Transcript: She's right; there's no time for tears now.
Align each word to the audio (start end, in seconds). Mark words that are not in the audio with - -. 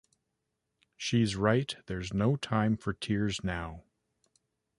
She's 0.97 1.35
right; 1.35 1.75
there's 1.85 2.11
no 2.11 2.35
time 2.35 2.75
for 2.75 2.91
tears 2.91 3.43
now. 3.43 3.83